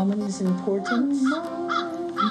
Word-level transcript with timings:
Omens 0.00 0.40
and 0.40 0.58
portents. 0.60 1.20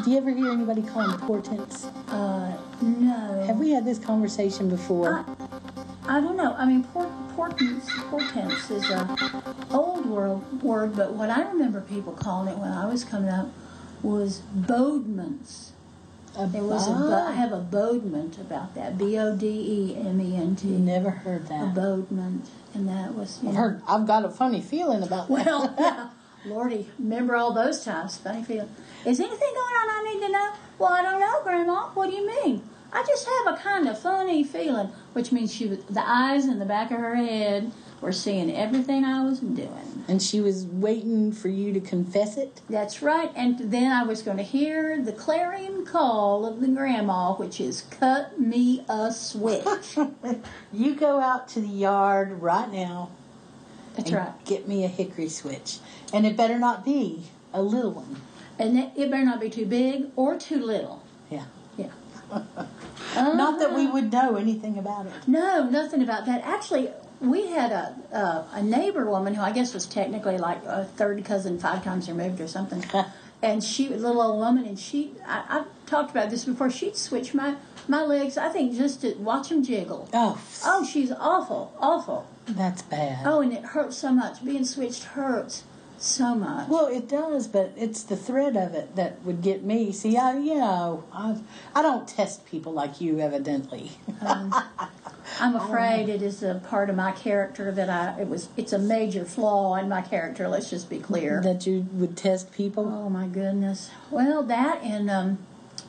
Do 0.03 0.09
you 0.11 0.17
ever 0.17 0.31
hear 0.31 0.51
anybody 0.51 0.81
call 0.81 1.07
them 1.07 1.19
portents? 1.19 1.85
Uh, 2.07 2.57
no. 2.81 3.43
Have 3.45 3.57
we 3.57 3.69
had 3.69 3.85
this 3.85 3.99
conversation 3.99 4.69
before? 4.69 5.23
I 6.07 6.19
don't 6.19 6.35
know. 6.35 6.55
I 6.57 6.65
mean, 6.65 6.83
port, 6.85 7.09
portents, 7.35 7.87
portents 8.09 8.71
is 8.71 8.89
a 8.89 9.15
old 9.69 10.07
world 10.07 10.63
word, 10.63 10.95
but 10.95 11.13
what 11.13 11.29
I 11.29 11.43
remember 11.43 11.81
people 11.81 12.11
calling 12.13 12.47
it 12.51 12.57
when 12.57 12.71
I 12.71 12.87
was 12.87 13.03
coming 13.03 13.29
up 13.29 13.49
was 14.01 14.39
bodements. 14.51 15.73
There 16.35 16.63
was 16.63 16.87
a, 16.87 16.91
bo- 16.91 17.27
I 17.27 17.33
have 17.33 17.51
a 17.51 17.59
bodement 17.59 18.39
about 18.39 18.73
that. 18.73 18.97
B 18.97 19.15
O 19.19 19.35
D 19.35 19.45
E 19.47 19.95
M 19.99 20.19
E 20.19 20.35
N 20.35 20.55
T. 20.55 20.67
Never 20.69 21.11
heard 21.11 21.45
A 21.45 21.49
that. 21.49 21.75
bodement, 21.75 22.49
and 22.73 22.87
that 22.89 23.13
was. 23.13 23.37
I've 23.39 23.43
know, 23.43 23.51
heard. 23.51 23.81
I've 23.87 24.07
got 24.07 24.25
a 24.25 24.29
funny 24.31 24.61
feeling 24.61 25.03
about 25.03 25.27
that. 25.27 25.45
Well. 25.45 26.13
Lordy, 26.45 26.89
remember 26.97 27.35
all 27.35 27.53
those 27.53 27.83
times. 27.83 28.17
Funny 28.17 28.43
feeling. 28.43 28.69
Is 29.05 29.19
anything 29.19 29.39
going 29.39 29.55
on 29.55 29.89
I 29.89 30.11
need 30.13 30.25
to 30.25 30.31
know? 30.31 30.53
Well, 30.77 30.93
I 30.93 31.01
don't 31.01 31.19
know, 31.19 31.41
Grandma. 31.43 31.89
What 31.89 32.09
do 32.09 32.15
you 32.15 32.27
mean? 32.27 32.63
I 32.91 33.03
just 33.03 33.27
have 33.27 33.53
a 33.53 33.57
kind 33.57 33.87
of 33.87 33.99
funny 33.99 34.43
feeling, 34.43 34.87
which 35.13 35.31
means 35.31 35.53
she 35.53 35.67
was, 35.67 35.83
the 35.85 36.03
eyes 36.03 36.45
in 36.45 36.57
the 36.59 36.65
back 36.65 36.89
of 36.91 36.97
her 36.99 37.15
head 37.15 37.71
were 38.01 38.11
seeing 38.13 38.49
everything 38.55 39.03
I 39.05 39.23
was 39.25 39.39
doing. 39.41 40.05
and 40.07 40.23
she 40.23 40.39
was 40.41 40.65
waiting 40.65 41.31
for 41.33 41.49
you 41.49 41.71
to 41.73 41.81
confess 41.81 42.35
it. 42.37 42.61
That's 42.69 43.01
right. 43.03 43.29
And 43.35 43.59
then 43.71 43.91
I 43.91 44.03
was 44.03 44.21
going 44.23 44.37
to 44.37 44.43
hear 44.43 44.99
the 45.03 45.11
clarion 45.11 45.85
call 45.85 46.45
of 46.45 46.61
the 46.61 46.67
grandma, 46.69 47.33
which 47.33 47.59
is 47.61 47.81
cut 47.91 48.39
me 48.39 48.83
a 48.89 49.11
switch. 49.11 49.65
You 50.73 50.95
go 50.95 51.19
out 51.19 51.47
to 51.49 51.59
the 51.59 51.67
yard 51.67 52.41
right 52.41 52.71
now 52.71 53.09
That's 53.95 54.09
and 54.11 54.19
right. 54.19 54.45
get 54.45 54.67
me 54.67 54.83
a 54.85 54.87
hickory 54.87 55.29
switch, 55.29 55.79
and 56.13 56.25
it 56.25 56.37
better 56.37 56.57
not 56.59 56.85
be 56.85 57.23
a 57.53 57.61
little 57.61 57.91
one. 57.91 58.21
And 58.57 58.77
it 58.77 58.91
it 58.95 59.09
better 59.11 59.25
not 59.25 59.39
be 59.39 59.49
too 59.49 59.65
big 59.65 60.07
or 60.15 60.37
too 60.37 60.63
little. 60.63 61.01
Yeah. 61.29 61.45
Yeah. 61.77 61.87
Not 63.15 63.59
that 63.59 63.73
we 63.73 63.83
Uh-huh. 63.85 63.93
would 63.93 64.11
know 64.11 64.35
anything 64.35 64.77
about 64.77 65.07
it. 65.07 65.13
No, 65.27 65.63
nothing 65.69 66.03
about 66.03 66.25
that. 66.27 66.41
Actually, 66.45 66.89
we 67.19 67.47
had 67.47 67.71
a 67.71 67.95
uh, 68.13 68.43
a 68.53 68.61
neighbor 68.63 69.05
woman 69.09 69.33
who 69.33 69.41
I 69.41 69.51
guess 69.51 69.73
was 69.73 69.85
technically 69.85 70.37
like 70.37 70.63
a 70.65 70.85
third 70.85 71.23
cousin, 71.25 71.57
five 71.59 71.83
times 71.83 72.07
removed 72.09 72.39
or 72.39 72.47
something. 72.47 72.83
and 73.41 73.63
she, 73.63 73.87
was 73.89 74.03
a 74.03 74.07
little 74.07 74.21
old 74.21 74.39
woman, 74.39 74.65
and 74.65 74.77
she, 74.77 75.13
I, 75.25 75.43
I've 75.49 75.65
talked 75.85 76.11
about 76.11 76.29
this 76.29 76.45
before. 76.45 76.69
She'd 76.69 76.95
switch 76.97 77.33
my 77.33 77.55
my 77.87 78.03
legs. 78.03 78.37
I 78.37 78.49
think 78.49 78.75
just 78.75 79.01
to 79.01 79.13
watch 79.15 79.49
them 79.49 79.63
jiggle. 79.63 80.07
Oh, 80.13 80.39
Oh, 80.65 80.85
she's 80.85 81.11
awful, 81.11 81.73
awful. 81.79 82.27
That's 82.49 82.81
bad. 82.81 83.25
Oh, 83.25 83.41
and 83.41 83.53
it 83.53 83.63
hurts 83.63 83.97
so 83.97 84.11
much. 84.11 84.43
Being 84.43 84.65
switched 84.65 85.03
hurts 85.03 85.63
so 85.97 86.33
much. 86.33 86.69
Well, 86.69 86.87
it 86.87 87.07
does, 87.07 87.47
but 87.47 87.73
it's 87.75 88.03
the 88.03 88.15
threat 88.15 88.55
of 88.55 88.73
it 88.73 88.95
that 88.95 89.21
would 89.23 89.41
get 89.41 89.63
me. 89.63 89.91
See, 89.91 90.17
I, 90.17 90.37
you 90.37 90.55
know, 90.55 91.03
I, 91.11 91.37
I 91.75 91.81
don't 91.81 92.07
test 92.07 92.45
people 92.45 92.71
like 92.71 93.01
you, 93.01 93.19
evidently. 93.19 93.91
I'm 94.21 95.55
afraid 95.55 96.09
it 96.09 96.21
is 96.21 96.41
a 96.41 96.55
part 96.55 96.89
of 96.89 96.95
my 96.95 97.11
character 97.11 97.71
that 97.71 97.89
I 97.89 98.21
it 98.21 98.27
was. 98.27 98.49
It's 98.57 98.73
a 98.73 98.79
major 98.79 99.25
flaw 99.25 99.75
in 99.75 99.87
my 99.87 100.01
character. 100.01 100.47
Let's 100.47 100.69
just 100.69 100.89
be 100.89 100.99
clear. 100.99 101.41
that 101.43 101.67
you 101.67 101.85
would 101.93 102.17
test 102.17 102.51
people. 102.51 102.87
Oh 102.87 103.09
my 103.09 103.27
goodness. 103.27 103.89
Well, 104.09 104.43
that 104.43 104.81
and 104.83 105.09
um, 105.09 105.39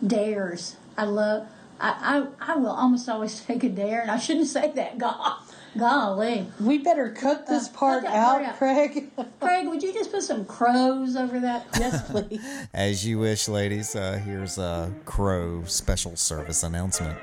dares. 0.06 0.76
I 0.96 1.04
love. 1.04 1.48
I, 1.80 2.26
I 2.40 2.52
I 2.52 2.56
will 2.56 2.70
almost 2.70 3.08
always 3.08 3.40
take 3.46 3.64
a 3.64 3.68
dare, 3.68 4.02
and 4.02 4.10
I 4.10 4.18
shouldn't 4.18 4.48
say 4.48 4.70
that. 4.72 4.98
God, 4.98 5.38
golly, 5.78 6.46
We 6.60 6.78
better 6.78 7.10
cut 7.10 7.46
this 7.46 7.68
Uh, 7.68 7.72
part 7.72 8.04
cut 8.04 8.14
out, 8.14 8.32
part 8.38 8.44
out. 8.44 8.56
Craig. 8.58 9.10
Craig, 9.40 9.68
would 9.68 9.82
you 9.82 9.92
just 9.92 10.10
put 10.12 10.22
some 10.22 10.44
crows 10.44 11.16
over 11.16 11.40
that? 11.40 11.66
yes, 11.78 12.10
please. 12.10 12.40
As 12.74 13.06
you 13.06 13.18
wish, 13.18 13.48
ladies. 13.48 13.94
Uh, 13.94 14.20
here's 14.24 14.58
a 14.58 14.92
Crow 15.04 15.62
special 15.66 16.16
service 16.16 16.62
announcement. 16.62 17.18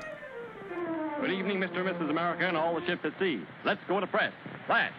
Good 1.20 1.32
evening, 1.32 1.58
Mr. 1.60 1.78
and 1.86 1.88
Mrs. 1.96 2.10
America 2.10 2.46
and 2.46 2.56
all 2.56 2.78
the 2.78 2.86
ships 2.86 3.04
at 3.04 3.12
sea. 3.18 3.40
Let's 3.64 3.80
go 3.88 3.98
to 4.00 4.06
press. 4.06 4.32
Flash. 4.66 4.92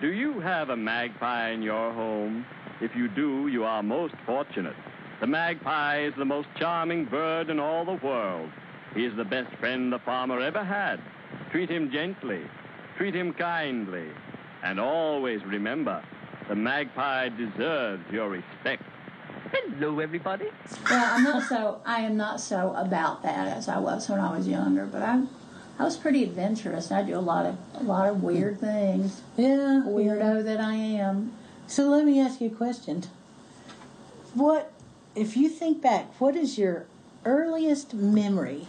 Do 0.00 0.08
you 0.12 0.40
have 0.40 0.70
a 0.70 0.76
magpie 0.76 1.50
in 1.50 1.62
your 1.62 1.92
home? 1.92 2.44
If 2.80 2.94
you 2.96 3.08
do, 3.08 3.48
you 3.48 3.64
are 3.64 3.82
most 3.82 4.14
fortunate. 4.26 4.74
The 5.20 5.26
magpie 5.26 6.04
is 6.04 6.14
the 6.16 6.24
most 6.24 6.48
charming 6.58 7.04
bird 7.04 7.50
in 7.50 7.60
all 7.60 7.84
the 7.84 7.98
world. 8.04 8.50
He 8.94 9.04
is 9.04 9.16
the 9.16 9.24
best 9.24 9.54
friend 9.56 9.92
the 9.92 9.98
farmer 10.00 10.40
ever 10.40 10.64
had. 10.64 11.00
Treat 11.50 11.70
him 11.70 11.90
gently. 11.92 12.40
Treat 12.96 13.14
him 13.14 13.32
kindly. 13.32 14.08
And 14.62 14.78
always 14.78 15.44
remember, 15.44 16.02
the 16.48 16.54
magpie 16.54 17.30
deserves 17.30 18.04
your 18.12 18.28
respect. 18.28 18.82
Hello, 19.52 19.98
everybody. 19.98 20.46
well, 20.88 21.14
I'm 21.14 21.24
not 21.24 21.42
so. 21.48 21.80
I 21.84 22.00
am 22.00 22.16
not 22.16 22.40
so 22.40 22.74
about 22.74 23.22
that 23.22 23.48
as 23.48 23.68
I 23.68 23.78
was 23.78 24.08
when 24.08 24.20
I 24.20 24.36
was 24.36 24.48
younger. 24.48 24.86
But 24.86 25.02
I, 25.02 25.24
I 25.78 25.84
was 25.84 25.96
pretty 25.96 26.22
adventurous. 26.22 26.90
I 26.92 27.02
do 27.02 27.18
a 27.18 27.20
lot 27.20 27.46
of 27.46 27.58
a 27.74 27.82
lot 27.82 28.08
of 28.08 28.22
weird 28.22 28.60
things. 28.60 29.22
Yeah, 29.36 29.82
Weirdo 29.84 30.44
that 30.44 30.60
I 30.60 30.74
am. 30.74 31.32
So 31.66 31.88
let 31.88 32.04
me 32.04 32.20
ask 32.20 32.40
you 32.40 32.48
a 32.48 32.54
question. 32.54 33.04
What, 34.34 34.72
if 35.14 35.36
you 35.36 35.48
think 35.48 35.82
back, 35.82 36.18
what 36.20 36.36
is 36.36 36.56
your 36.58 36.86
earliest 37.24 37.94
memory 37.94 38.68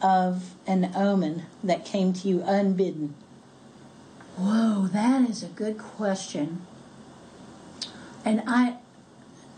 of 0.00 0.54
an 0.66 0.92
omen 0.94 1.44
that 1.62 1.84
came 1.84 2.12
to 2.12 2.28
you 2.28 2.42
unbidden? 2.44 3.14
Whoa, 4.36 4.88
that 4.92 5.28
is 5.28 5.42
a 5.42 5.48
good 5.48 5.78
question. 5.78 6.62
And 8.24 8.42
I 8.46 8.76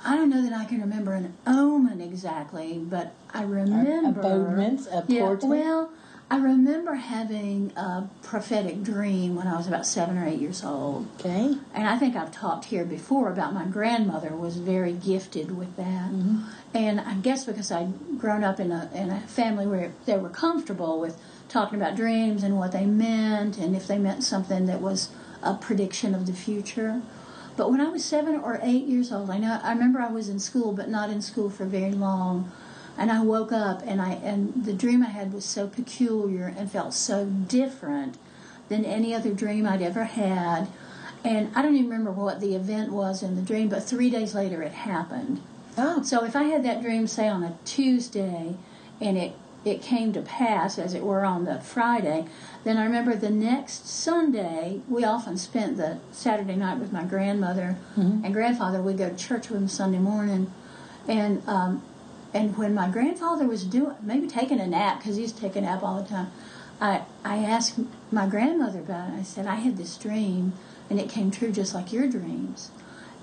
I 0.05 0.17
don't 0.17 0.29
know 0.29 0.43
that 0.43 0.53
I 0.53 0.65
can 0.67 0.81
remember 0.81 1.15
an 1.15 1.35
omen 1.47 2.01
exactly, 2.01 2.79
but 2.79 3.13
I 3.33 3.43
remember 3.43 4.21
bodements, 4.21 4.87
a 4.87 5.05
yeah, 5.09 5.21
portent? 5.23 5.51
Well, 5.51 5.91
I 6.31 6.39
remember 6.39 6.95
having 6.95 7.73
a 7.77 8.09
prophetic 8.23 8.83
dream 8.83 9.37
when 9.37 9.47
I 9.47 9.57
was 9.57 9.69
about 9.69 9.87
seven 9.87 10.17
or 10.17 10.27
eight 10.27 10.41
years 10.41 10.65
old. 10.65 11.07
Okay. 11.21 11.59
And 11.75 11.87
I 11.87 11.99
think 11.99 12.17
I've 12.17 12.33
talked 12.33 12.67
here 12.67 12.85
before 12.85 13.31
about 13.31 13.53
my 13.53 13.67
grandmother 13.67 14.31
was 14.31 14.57
very 14.57 14.93
gifted 14.93 15.57
with 15.57 15.77
that. 15.77 16.11
Mm-hmm. 16.11 16.41
And 16.73 17.01
I 17.01 17.15
guess 17.15 17.45
because 17.45 17.71
I'd 17.71 18.19
grown 18.19 18.43
up 18.43 18.59
in 18.59 18.73
a, 18.73 18.91
in 18.95 19.11
a 19.11 19.21
family 19.21 19.67
where 19.67 19.93
they 20.07 20.17
were 20.17 20.31
comfortable 20.31 20.99
with 20.99 21.21
talking 21.49 21.81
about 21.81 21.95
dreams 21.95 22.43
and 22.43 22.57
what 22.59 22.73
they 22.73 22.87
meant 22.87 23.59
and 23.59 23.77
if 23.77 23.87
they 23.87 23.99
meant 23.99 24.25
something 24.25 24.67
that 24.67 24.81
was 24.81 25.11
a 25.43 25.55
prediction 25.55 26.15
of 26.15 26.27
the 26.27 26.33
future. 26.33 27.03
But 27.57 27.71
when 27.71 27.81
I 27.81 27.89
was 27.89 28.05
seven 28.05 28.37
or 28.37 28.59
eight 28.63 28.87
years 28.87 29.13
old, 29.13 29.31
I 29.31 29.39
know 29.39 29.61
I 29.63 29.73
remember 29.73 30.01
I 30.01 30.11
was 30.11 30.29
in 30.29 30.41
school, 30.41 30.73
but 30.73 30.89
not 30.89 31.11
in 31.11 31.23
school 31.23 31.51
for 31.51 31.65
very 31.65 31.93
long. 31.93 32.51
And 32.97 33.11
I 33.11 33.23
woke 33.23 33.53
up 33.53 33.83
and 33.85 34.01
I 34.01 34.13
and 34.13 34.65
the 34.65 34.73
dream 34.73 35.03
I 35.03 35.07
had 35.09 35.33
was 35.33 35.45
so 35.45 35.67
peculiar 35.67 36.55
and 36.57 36.71
felt 36.71 36.95
so 36.95 37.25
different 37.27 38.17
than 38.69 38.85
any 38.85 39.15
other 39.15 39.33
dream 39.33 39.67
I'd 39.67 39.83
ever 39.83 40.05
had. 40.05 40.69
And 41.25 41.51
I 41.55 41.63
don't 41.63 41.75
even 41.75 41.89
remember 41.91 42.13
what 42.13 42.41
the 42.41 42.55
event 42.55 42.93
was 42.93 43.23
in 43.23 43.35
the 43.35 43.43
dream, 43.43 43.69
but 43.69 43.83
three 43.83 44.11
days 44.11 44.35
later 44.35 44.63
it 44.63 44.73
happened. 44.73 45.41
Oh, 45.77 46.03
So 46.03 46.25
if 46.25 46.37
I 46.37 46.45
had 46.45 46.65
that 46.65 46.83
dream, 46.83 47.07
say 47.07 47.27
on 47.29 47.43
a 47.43 47.57
Tuesday, 47.65 48.57
and 49.01 49.19
it 49.19 49.33
it 49.65 49.81
came 49.81 50.13
to 50.13 50.21
pass, 50.21 50.79
as 50.79 50.93
it 50.93 51.03
were, 51.03 51.25
on 51.25 51.47
the 51.47 51.59
Friday, 51.59 52.27
then 52.65 52.77
I 52.77 52.85
remember 52.85 53.17
the 53.17 53.31
next 53.31 53.89
Sunday. 53.89 54.83
We 54.91 55.05
often 55.05 55.39
spent 55.39 55.79
the 55.79 55.97
Saturday 56.13 56.55
night 56.55 56.79
with 56.79 56.93
my 56.93 57.03
grandmother 57.05 57.77
and 57.97 58.35
grandfather. 58.35 58.83
We'd 58.83 58.99
go 58.99 59.09
to 59.09 59.17
church 59.17 59.49
with 59.49 59.59
them 59.61 59.69
Sunday 59.69 59.99
morning, 59.99 60.53
and 61.09 61.43
um, 61.49 61.83
and 62.35 62.57
when 62.59 62.75
my 62.75 62.89
grandfather 62.89 63.47
was 63.47 63.65
doing 63.65 63.95
maybe 64.03 64.27
taking 64.27 64.61
a 64.61 64.67
nap 64.67 64.99
because 64.99 65.17
he 65.17 65.23
used 65.23 65.37
to 65.37 65.41
take 65.41 65.57
a 65.57 65.61
nap 65.61 65.83
all 65.83 66.03
the 66.03 66.09
time, 66.09 66.31
I 66.81 67.03
I 67.25 67.39
asked 67.39 67.79
my 68.11 68.27
grandmother 68.27 68.81
about 68.81 69.11
it. 69.11 69.21
I 69.21 69.23
said 69.23 69.47
I 69.47 69.57
had 69.57 69.77
this 69.77 69.97
dream, 69.97 70.53
and 70.91 71.01
it 71.01 71.09
came 71.09 71.31
true 71.31 71.53
just 71.53 71.75
like 71.75 71.93
your 71.93 72.09
dreams 72.09 72.71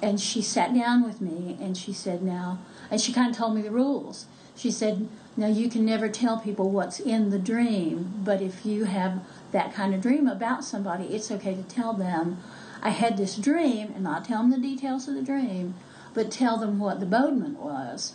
and 0.04 0.20
she 0.20 0.42
sat 0.42 0.74
down 0.74 1.04
with 1.04 1.22
me 1.22 1.56
and 1.62 1.78
she 1.78 1.94
said 1.94 2.24
now 2.24 2.58
and 2.90 3.00
she 3.00 3.14
kind 3.14 3.30
of 3.30 3.38
told 3.38 3.54
me 3.54 3.62
the 3.62 3.70
rules 3.70 4.26
she 4.56 4.70
said 4.70 5.08
Now, 5.38 5.48
you 5.48 5.70
can 5.70 5.86
never 5.86 6.10
tell 6.10 6.38
people 6.38 6.70
what's 6.70 7.00
in 7.00 7.30
the 7.30 7.40
dream, 7.40 8.14
but 8.24 8.42
if 8.42 8.66
you 8.66 8.84
have 8.84 9.22
that 9.52 9.74
kind 9.74 9.96
of 9.96 10.02
dream 10.02 10.28
about 10.28 10.64
somebody, 10.64 11.06
it's 11.06 11.32
okay 11.32 11.56
to 11.56 11.64
tell 11.64 11.94
them, 11.94 12.38
I 12.82 12.90
had 12.90 13.18
this 13.18 13.38
dream, 13.38 13.92
and 13.96 14.04
not 14.04 14.26
tell 14.26 14.42
them 14.42 14.52
the 14.52 14.58
details 14.58 15.08
of 15.08 15.16
the 15.16 15.22
dream, 15.22 15.76
but 16.14 16.32
tell 16.32 16.58
them 16.58 16.80
what 16.80 17.00
the 17.00 17.06
bodement 17.06 17.60
was. 17.60 18.14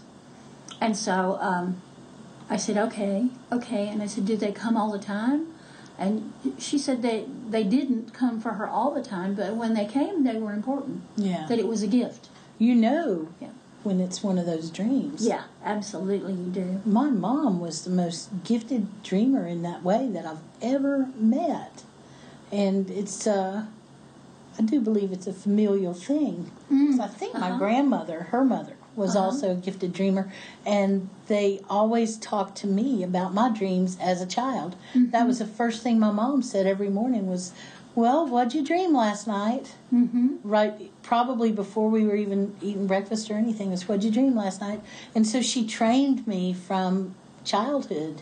And 0.80 0.96
so 0.96 1.38
um, 1.40 1.80
I 2.50 2.56
said, 2.56 2.76
okay, 2.76 3.28
okay. 3.50 3.88
And 3.88 4.02
I 4.02 4.06
said, 4.06 4.26
did 4.26 4.40
they 4.40 4.52
come 4.52 4.76
all 4.76 4.92
the 4.92 4.98
time? 4.98 5.48
And 5.98 6.32
she 6.58 6.78
said 6.78 7.00
they, 7.02 7.24
they 7.48 7.64
didn't 7.64 8.12
come 8.12 8.40
for 8.40 8.52
her 8.52 8.66
all 8.68 8.92
the 8.92 9.02
time, 9.02 9.34
but 9.34 9.54
when 9.56 9.72
they 9.74 9.86
came, 9.86 10.24
they 10.24 10.36
were 10.38 10.52
important. 10.52 11.02
Yeah. 11.16 11.46
That 11.48 11.58
it 11.58 11.66
was 11.66 11.82
a 11.82 11.86
gift. 11.86 12.28
You 12.58 12.74
know 12.74 13.28
Yeah. 13.40 13.48
when 13.82 14.00
it's 14.00 14.22
one 14.22 14.36
of 14.38 14.44
those 14.44 14.68
dreams. 14.70 15.26
Yeah, 15.26 15.44
absolutely, 15.64 16.34
you 16.34 16.50
do. 16.50 16.80
My 16.84 17.08
mom 17.08 17.60
was 17.60 17.84
the 17.84 17.90
most 17.90 18.28
gifted 18.44 19.02
dreamer 19.02 19.46
in 19.46 19.62
that 19.62 19.82
way 19.82 20.08
that 20.12 20.26
I've 20.26 20.40
ever 20.60 21.08
met. 21.18 21.82
And 22.52 22.90
it's, 22.90 23.26
uh, 23.26 23.64
I 24.58 24.62
do 24.62 24.80
believe 24.80 25.12
it's 25.12 25.26
a 25.26 25.32
familial 25.32 25.94
thing. 25.94 26.50
'Cause 26.68 27.00
I 27.00 27.08
think 27.08 27.34
my 27.34 27.48
uh-huh. 27.50 27.58
grandmother, 27.58 28.20
her 28.32 28.44
mother, 28.44 28.75
was 28.96 29.14
Uh-huh. 29.14 29.26
also 29.26 29.50
a 29.52 29.54
gifted 29.54 29.92
dreamer. 29.92 30.32
And 30.64 31.08
they 31.28 31.60
always 31.70 32.16
talked 32.16 32.56
to 32.58 32.66
me 32.66 33.02
about 33.02 33.34
my 33.34 33.50
dreams 33.50 33.96
as 34.00 34.20
a 34.20 34.26
child. 34.26 34.74
Mm-hmm. 34.94 35.10
That 35.10 35.26
was 35.26 35.38
the 35.38 35.46
first 35.46 35.82
thing 35.82 35.98
my 35.98 36.10
mom 36.10 36.42
said 36.42 36.66
every 36.66 36.88
morning 36.90 37.28
was, 37.28 37.52
well, 37.94 38.26
what'd 38.26 38.54
you 38.54 38.62
dream 38.64 38.94
last 38.94 39.26
night? 39.26 39.74
Mm-hmm. 39.94 40.36
right 40.42 40.90
probably 41.02 41.52
before 41.52 41.88
we 41.88 42.04
were 42.04 42.16
even 42.16 42.54
eating 42.60 42.86
breakfast 42.88 43.30
or 43.30 43.34
anything 43.34 43.70
was 43.70 43.86
what'd 43.88 44.02
you 44.04 44.10
dream 44.10 44.34
last 44.34 44.60
night 44.60 44.80
and 45.14 45.24
so 45.26 45.40
she 45.40 45.64
trained 45.66 46.26
me 46.26 46.52
from 46.52 47.14
childhood 47.44 48.20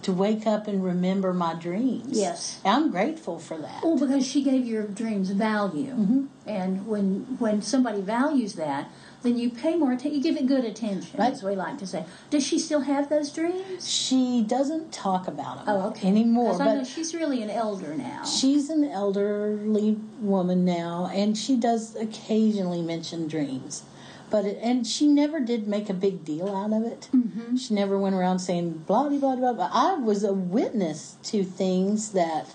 to 0.00 0.12
wake 0.12 0.46
up 0.46 0.66
and 0.66 0.82
remember 0.82 1.32
my 1.34 1.52
dreams 1.54 2.18
Yes. 2.18 2.58
i'm 2.64 2.90
grateful 2.90 3.38
for 3.38 3.56
that 3.58 3.82
Well, 3.84 3.98
because 3.98 4.26
she 4.26 4.42
gave 4.42 4.64
your 4.66 4.84
dreams 4.86 5.30
value, 5.30 5.92
Mm-hmm. 5.94 6.24
and 6.46 6.86
when 6.86 7.36
when 7.38 7.60
somebody 7.62 8.00
values 8.00 8.54
that, 8.54 8.90
then 9.22 9.38
you 9.38 9.50
pay 9.50 9.76
more 9.76 9.92
attention. 9.92 10.14
You 10.14 10.22
give 10.22 10.36
it 10.36 10.46
good 10.46 10.64
attention, 10.64 11.18
Right. 11.18 11.32
as 11.32 11.42
we 11.42 11.54
like 11.54 11.78
to 11.78 11.86
say. 11.86 12.04
Does 12.30 12.44
she 12.44 12.58
still 12.58 12.80
have 12.80 13.08
those 13.08 13.30
dreams? 13.30 13.88
she 13.88 14.42
doesn't 14.42 14.92
talk 14.92 15.28
about 15.28 15.64
them 15.64 15.76
Oh, 15.76 15.88
okay. 15.90 16.08
anymore 16.08 16.50
'Cause 16.52 16.60
I 16.60 16.64
know 16.66 16.78
but 16.78 16.86
she's 16.86 17.14
really 17.14 17.42
an 17.42 17.50
elder 17.50 17.94
now. 17.96 18.24
she's 18.24 18.68
an 18.70 18.84
elderly 18.84 19.96
woman 20.20 20.64
now 20.64 21.10
and 21.14 21.36
she 21.38 21.56
does 21.56 21.94
occasionally 21.96 22.82
mention 22.82 23.28
dreams 23.28 23.82
but 24.30 24.44
it, 24.46 24.58
and 24.62 24.86
she 24.86 25.06
never 25.06 25.40
did 25.40 25.68
make 25.68 25.90
a 25.90 25.94
big 25.94 26.24
deal 26.24 26.48
out 26.54 26.72
of 26.72 26.82
it 26.84 27.08
mm-hmm. 27.14 27.54
She 27.56 27.74
never 27.74 27.98
went 27.98 28.14
around 28.14 28.38
saying 28.38 28.84
blah 28.86 29.08
blah 29.08 29.18
blah 29.18 29.36
blah. 29.36 29.52
blah. 29.52 29.70
I 29.72 29.94
was 29.94 30.24
a 30.24 30.32
witness 30.32 31.16
to 31.24 31.44
things 31.44 32.10
that 32.12 32.46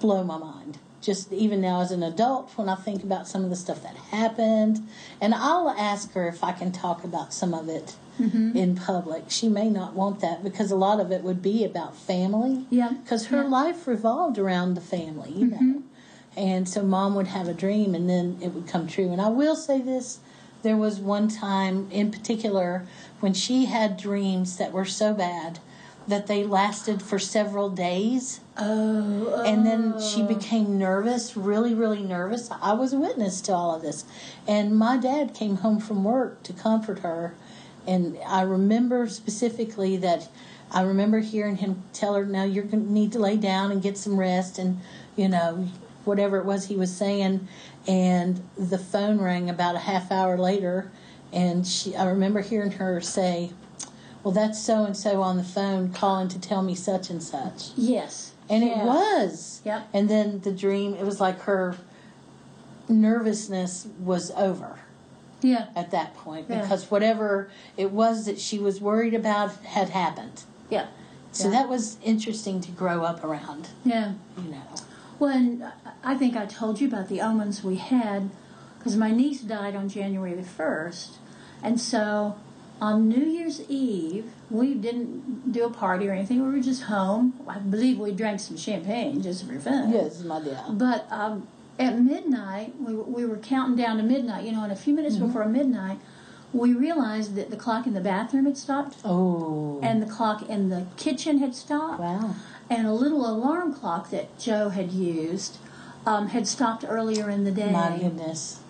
blow 0.00 0.24
my 0.24 0.36
mind. 0.36 0.78
Just 1.04 1.32
even 1.32 1.60
now 1.60 1.80
as 1.82 1.90
an 1.90 2.02
adult, 2.02 2.50
when 2.56 2.68
I 2.68 2.76
think 2.76 3.02
about 3.04 3.28
some 3.28 3.44
of 3.44 3.50
the 3.50 3.56
stuff 3.56 3.82
that 3.82 3.94
happened, 3.94 4.88
and 5.20 5.34
I'll 5.34 5.68
ask 5.68 6.12
her 6.14 6.26
if 6.28 6.42
I 6.42 6.52
can 6.52 6.72
talk 6.72 7.04
about 7.04 7.32
some 7.34 7.52
of 7.54 7.68
it 7.68 7.96
Mm-hmm. 8.20 8.56
in 8.56 8.76
public. 8.76 9.24
She 9.26 9.48
may 9.48 9.68
not 9.68 9.94
want 9.94 10.20
that 10.20 10.44
because 10.44 10.70
a 10.70 10.76
lot 10.76 11.00
of 11.00 11.10
it 11.10 11.24
would 11.24 11.42
be 11.42 11.64
about 11.64 11.96
family. 11.96 12.64
Yeah, 12.70 12.90
Because 13.02 13.26
her 13.26 13.38
yeah. 13.38 13.42
Mm-hmm. 13.42 13.52
life 13.52 13.88
revolved 13.88 14.38
around 14.38 14.74
the 14.74 14.80
family, 14.80 15.32
you 15.32 15.46
know. 15.46 15.82
And 16.36 16.68
so 16.68 16.84
mom 16.84 17.16
would 17.16 17.26
have 17.26 17.48
a 17.48 17.52
dream 17.52 17.92
and 17.92 18.08
then 18.08 18.38
it 18.40 18.52
would 18.54 18.68
come 18.68 18.86
true. 18.86 19.10
And 19.10 19.20
I 19.20 19.30
will 19.30 19.56
say 19.56 19.80
this 19.80 20.20
there 20.62 20.76
was 20.76 21.00
one 21.00 21.26
time 21.26 21.88
in 21.90 22.12
particular 22.12 22.86
when 23.18 23.34
she 23.34 23.64
had 23.64 23.96
dreams 23.96 24.58
that 24.58 24.70
were 24.70 24.84
so 24.84 25.12
bad 25.12 25.58
that 26.06 26.26
they 26.26 26.44
lasted 26.44 27.02
for 27.02 27.18
several 27.18 27.70
days. 27.70 28.40
Oh, 28.56 29.42
And 29.44 29.66
then 29.66 29.94
oh. 29.96 30.00
she 30.00 30.22
became 30.22 30.78
nervous, 30.78 31.36
really, 31.36 31.74
really 31.74 32.02
nervous. 32.02 32.50
I 32.62 32.74
was 32.74 32.92
a 32.92 32.98
witness 32.98 33.40
to 33.42 33.52
all 33.52 33.74
of 33.74 33.82
this. 33.82 34.04
And 34.46 34.76
my 34.76 34.96
dad 34.96 35.34
came 35.34 35.56
home 35.56 35.80
from 35.80 36.04
work 36.04 36.42
to 36.44 36.52
comfort 36.52 37.00
her. 37.00 37.34
And 37.86 38.18
I 38.26 38.42
remember 38.42 39.08
specifically 39.08 39.96
that 39.98 40.28
I 40.70 40.82
remember 40.82 41.20
hearing 41.20 41.56
him 41.56 41.82
tell 41.92 42.14
her, 42.14 42.24
Now 42.24 42.44
you're 42.44 42.64
going 42.64 42.86
to 42.86 42.92
need 42.92 43.12
to 43.12 43.18
lay 43.18 43.36
down 43.36 43.70
and 43.70 43.82
get 43.82 43.96
some 43.96 44.18
rest, 44.18 44.58
and, 44.58 44.80
you 45.16 45.28
know, 45.28 45.68
whatever 46.04 46.38
it 46.38 46.44
was 46.44 46.66
he 46.66 46.76
was 46.76 46.94
saying. 46.94 47.46
And 47.86 48.42
the 48.56 48.78
phone 48.78 49.20
rang 49.20 49.50
about 49.50 49.74
a 49.74 49.80
half 49.80 50.10
hour 50.10 50.38
later. 50.38 50.90
And 51.32 51.66
she, 51.66 51.94
I 51.96 52.06
remember 52.06 52.40
hearing 52.40 52.72
her 52.72 53.00
say, 53.00 53.50
Well, 54.24 54.32
that's 54.32 54.58
so 54.60 54.84
and 54.84 54.96
so 54.96 55.22
on 55.22 55.36
the 55.36 55.44
phone 55.44 55.92
calling 55.92 56.28
to 56.28 56.40
tell 56.40 56.62
me 56.62 56.74
such 56.74 57.10
and 57.10 57.22
such. 57.22 57.70
yes, 57.76 58.32
And 58.48 58.64
Yeah. 58.64 58.82
it 58.82 58.86
was. 58.86 59.60
Yep. 59.64 59.88
And 59.92 60.08
then 60.10 60.40
the 60.40 60.50
dream, 60.52 60.94
it 60.94 61.04
was 61.04 61.20
like 61.20 61.40
her 61.42 61.76
nervousness 62.88 63.86
was 64.00 64.30
over 64.32 64.78
Yeah, 65.42 65.66
at 65.76 65.90
that 65.90 66.14
point 66.16 66.46
Yeah. 66.48 66.62
because 66.62 66.90
whatever 66.90 67.48
it 67.76 67.90
was 67.92 68.24
that 68.26 68.38
she 68.40 68.58
was 68.58 68.80
worried 68.80 69.14
about 69.14 69.52
had 69.64 69.90
happened. 69.90 70.42
yeah, 70.70 70.86
So 71.32 71.44
Yeah. 71.44 71.50
that 71.60 71.68
was 71.68 71.96
interesting 72.02 72.60
to 72.62 72.70
grow 72.70 73.02
up 73.04 73.22
around, 73.24 73.68
yeah. 73.84 74.12
you 74.42 74.50
know. 74.50 74.62
Well, 75.18 75.30
and 75.30 75.64
I 76.02 76.14
think 76.14 76.36
I 76.36 76.46
told 76.46 76.80
you 76.80 76.88
about 76.88 77.08
the 77.08 77.20
omens 77.20 77.62
we 77.64 77.76
had 77.76 78.30
because 78.78 78.96
my 78.96 79.10
niece 79.10 79.40
died 79.40 79.74
on 79.76 79.88
January 79.88 80.34
the 80.34 80.42
1st. 80.42 81.18
And 81.62 81.80
so 81.80 82.36
on 82.80 83.08
New 83.08 83.24
Year's 83.24 83.62
Eve, 83.68 84.26
we 84.50 84.74
didn't 84.74 85.52
do 85.52 85.64
a 85.64 85.70
party 85.70 86.08
or 86.08 86.12
anything. 86.12 86.44
We 86.44 86.52
were 86.52 86.62
just 86.62 86.82
home. 86.84 87.34
I 87.48 87.58
believe 87.58 87.98
we 87.98 88.12
drank 88.12 88.40
some 88.40 88.56
champagne 88.56 89.22
just 89.22 89.46
for 89.46 89.58
fun. 89.58 89.92
Yes, 89.92 90.22
my 90.22 90.40
dear. 90.42 90.60
But 90.70 91.06
um, 91.10 91.46
at 91.78 91.98
midnight, 92.00 92.74
we, 92.80 92.94
were- 92.94 93.04
we 93.04 93.24
were 93.26 93.36
counting 93.38 93.76
down 93.76 93.96
to 93.98 94.02
midnight, 94.02 94.44
you 94.44 94.52
know, 94.52 94.62
and 94.64 94.72
a 94.72 94.76
few 94.76 94.94
minutes 94.94 95.16
before 95.16 95.44
midnight, 95.46 95.98
we 96.52 96.72
realized 96.72 97.34
that 97.36 97.50
the 97.50 97.56
clock 97.56 97.86
in 97.86 97.94
the 97.94 98.00
bathroom 98.00 98.44
had 98.44 98.56
stopped 98.56 98.96
Oh. 99.04 99.80
and 99.82 100.00
the 100.02 100.06
clock 100.06 100.48
in 100.48 100.68
the 100.68 100.86
kitchen 100.96 101.38
had 101.38 101.54
stopped 101.54 101.98
wow. 102.00 102.34
and 102.70 102.86
a 102.86 102.92
little 102.92 103.28
alarm 103.28 103.74
clock 103.74 104.10
that 104.10 104.38
Joe 104.38 104.68
had 104.68 104.92
used 104.92 105.58
um, 106.06 106.28
had 106.28 106.46
stopped 106.46 106.84
earlier 106.86 107.28
in 107.30 107.44
the 107.44 107.50
day. 107.50 107.72
My 107.72 107.96
goodness. 107.98 108.60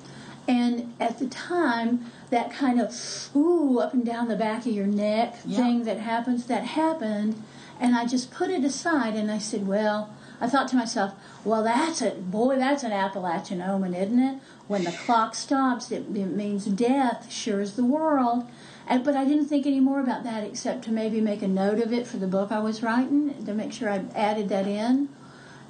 And 0.47 0.95
at 1.01 1.19
the 1.19 1.27
time, 1.27 2.07
that 2.35 2.51
kind 2.53 2.81
of 2.81 2.93
ooh 3.37 3.79
up 3.79 3.95
and 3.95 4.05
down 4.05 4.27
the 4.27 4.37
back 4.37 4.67
of 4.67 4.73
your 4.73 4.87
neck 4.87 5.37
Yeah. 5.47 5.59
thing 5.59 5.85
that 5.85 5.99
happens, 6.01 6.47
that 6.47 6.65
happened. 6.65 7.41
And 7.81 7.95
I 7.95 8.07
just 8.07 8.33
put 8.33 8.51
it 8.51 8.65
aside 8.65 9.15
and 9.15 9.31
I 9.31 9.39
said, 9.39 9.67
well, 9.67 10.11
I 10.41 10.49
thought 10.49 10.67
to 10.69 10.77
myself, 10.77 11.13
well, 11.45 11.63
that's 11.63 12.03
a 12.03 12.11
boy, 12.11 12.57
that's 12.57 12.83
an 12.83 12.93
Appalachian 12.93 13.63
omen, 13.63 13.95
isn't 13.95 14.19
it? 14.19 14.39
When 14.67 14.83
the 14.83 14.91
clock 14.91 15.35
stops, 15.37 15.93
it, 15.93 16.05
it 16.15 16.27
means 16.37 16.65
death, 16.67 17.31
sure 17.31 17.61
as 17.61 17.77
the 17.77 17.85
world. 17.85 18.45
And, 18.89 19.05
but 19.05 19.17
I 19.17 19.25
didn't 19.25 19.47
think 19.47 19.65
any 19.67 19.81
more 19.81 20.01
about 20.01 20.25
that 20.25 20.43
except 20.45 20.85
to 20.85 20.93
maybe 20.93 21.21
make 21.21 21.41
a 21.43 21.49
note 21.49 21.79
of 21.79 21.93
it 21.93 22.07
for 22.07 22.17
the 22.17 22.27
book 22.27 22.51
I 22.51 22.59
was 22.59 22.83
writing 22.83 23.45
to 23.47 23.55
make 23.55 23.73
sure 23.73 23.89
I 23.89 24.05
added 24.15 24.49
that 24.49 24.67
in. 24.67 25.09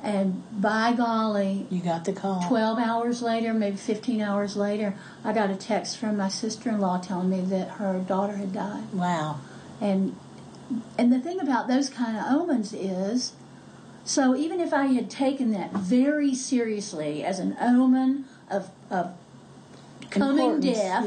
And 0.05 0.43
by 0.61 0.93
golly, 0.93 1.67
You 1.71 1.81
got 1.81 2.05
the 2.05 2.13
call. 2.13 2.47
12 2.47 2.79
hours 2.79 3.23
later, 3.23 3.55
maybe 3.55 3.77
15 3.77 4.21
hours 4.21 4.55
later, 4.55 4.95
I 5.25 5.33
got 5.33 5.49
a 5.51 5.57
text 5.57 5.97
from 5.97 6.19
my 6.19 6.29
sister-in-law 6.29 7.01
telling 7.01 7.31
me 7.31 7.41
that 7.41 7.69
her 7.79 7.99
daughter 8.07 8.37
had 8.37 8.53
died. 8.53 8.93
Wow. 8.93 9.41
And 9.81 10.15
and 10.99 11.11
the 11.13 11.21
thing 11.21 11.41
about 11.41 11.69
those 11.69 11.89
kind 11.89 12.17
of 12.19 12.25
omens 12.27 12.73
is 12.75 13.33
so 14.05 14.37
even 14.37 14.61
if 14.61 14.73
I 14.75 14.87
had 14.87 15.09
taken 15.09 15.53
that 15.53 15.73
very 15.73 16.35
seriously 16.35 17.25
as 17.25 17.39
an 17.39 17.57
omen 17.59 18.27
of 18.51 18.71
of 18.91 19.15
coming 20.11 20.39
Importance, 20.39 20.65
death, 20.79 21.05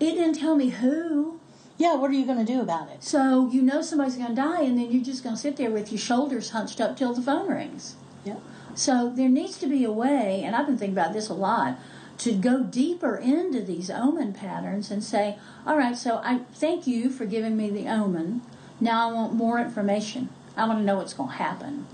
Yeah. 0.00 0.06
it 0.08 0.12
didn't 0.14 0.34
tell 0.40 0.56
me 0.56 0.70
who. 0.70 1.38
Yeah, 1.78 1.94
what 1.94 2.10
are 2.10 2.14
you 2.14 2.24
going 2.24 2.44
to 2.44 2.52
do 2.52 2.60
about 2.60 2.90
it? 2.90 3.04
So 3.04 3.48
you 3.50 3.62
know 3.62 3.82
somebody's 3.82 4.16
going 4.16 4.30
to 4.30 4.34
die 4.34 4.62
and 4.62 4.78
then 4.78 4.90
you're 4.90 5.04
just 5.04 5.22
going 5.22 5.34
to 5.34 5.40
sit 5.40 5.56
there 5.56 5.70
with 5.70 5.92
your 5.92 5.98
shoulders 5.98 6.50
hunched 6.50 6.80
up 6.80 6.96
till 6.96 7.12
the 7.12 7.22
phone 7.22 7.48
rings. 7.48 7.96
Yeah. 8.24 8.36
So 8.74 9.10
there 9.14 9.28
needs 9.28 9.58
to 9.58 9.66
be 9.66 9.84
a 9.84 9.92
way, 9.92 10.42
and 10.44 10.54
I've 10.54 10.66
been 10.66 10.76
thinking 10.76 10.96
about 10.96 11.12
this 11.14 11.28
a 11.28 11.34
lot, 11.34 11.78
to 12.18 12.32
go 12.32 12.62
deeper 12.62 13.16
into 13.16 13.62
these 13.62 13.90
omen 13.90 14.32
patterns 14.32 14.90
and 14.90 15.02
say, 15.04 15.38
all 15.66 15.76
right, 15.76 15.96
so 15.96 16.18
I 16.24 16.40
thank 16.54 16.86
you 16.86 17.10
for 17.10 17.26
giving 17.26 17.56
me 17.56 17.70
the 17.70 17.88
omen. 17.88 18.42
Now 18.80 19.08
I 19.08 19.12
want 19.12 19.34
more 19.34 19.58
information. 19.58 20.28
I 20.56 20.66
want 20.66 20.78
to 20.80 20.84
know 20.84 20.96
what's 20.96 21.14
going 21.14 21.30
to 21.30 21.36
happen. 21.36 21.86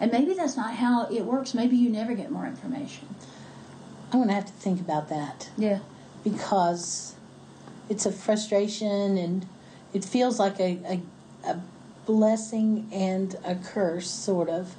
And 0.00 0.10
maybe 0.12 0.34
that's 0.34 0.56
not 0.56 0.74
how 0.74 1.06
it 1.06 1.24
works. 1.24 1.54
Maybe 1.54 1.76
you 1.76 1.88
never 1.88 2.14
get 2.14 2.30
more 2.30 2.46
information. 2.46 3.14
I'm 4.12 4.18
going 4.18 4.28
to 4.28 4.34
have 4.34 4.46
to 4.46 4.52
think 4.52 4.80
about 4.80 5.08
that. 5.08 5.50
Yeah. 5.56 5.80
because 6.24 7.14
it's 7.88 8.06
a 8.06 8.12
frustration 8.12 9.16
and 9.18 9.46
it 9.92 10.04
feels 10.04 10.38
like 10.38 10.58
a, 10.60 10.78
a, 10.86 11.02
a 11.48 11.60
blessing 12.06 12.88
and 12.92 13.36
a 13.44 13.54
curse, 13.54 14.10
sort 14.10 14.48
of, 14.48 14.74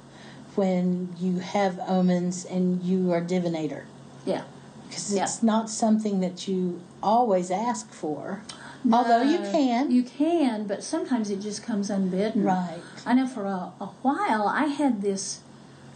when 0.54 1.14
you 1.18 1.38
have 1.38 1.78
omens 1.86 2.44
and 2.44 2.82
you 2.82 3.12
are 3.12 3.20
divinator. 3.20 3.84
Yeah. 4.24 4.44
Because 4.88 5.12
it's 5.12 5.42
not 5.42 5.68
something 5.68 6.20
that 6.20 6.46
you 6.46 6.80
always 7.02 7.50
ask 7.50 7.92
for. 7.92 8.42
Although 8.90 9.22
you 9.22 9.38
can. 9.38 9.90
You 9.90 10.04
can, 10.04 10.66
but 10.66 10.84
sometimes 10.84 11.28
it 11.30 11.40
just 11.40 11.62
comes 11.62 11.90
unbidden. 11.90 12.44
Right. 12.44 12.80
I 13.04 13.14
know 13.14 13.26
for 13.26 13.44
a, 13.44 13.72
a 13.80 13.90
while 14.02 14.46
I 14.46 14.66
had 14.66 15.02
this 15.02 15.40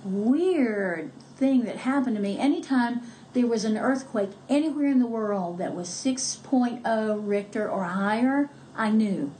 weird 0.04 1.12
thing 1.36 1.64
that 1.64 1.76
happened 1.76 2.16
to 2.16 2.22
me. 2.22 2.38
Anytime 2.38 3.02
there 3.32 3.46
was 3.46 3.64
an 3.64 3.76
earthquake 3.76 4.30
anywhere 4.48 4.86
in 4.86 4.98
the 4.98 5.06
world 5.06 5.58
that 5.58 5.74
was 5.74 5.88
6.0 5.88 7.20
Richter 7.26 7.68
or 7.68 7.84
higher, 7.84 8.50
I 8.76 8.90
knew. 8.90 9.32